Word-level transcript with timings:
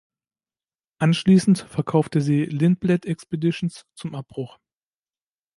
Anschließend 0.97 1.59
verkaufte 1.59 2.21
sie 2.21 2.45
Lindblad 2.45 3.05
Expeditions 3.05 3.85
zum 3.93 4.15
Abbruch. 4.15 4.57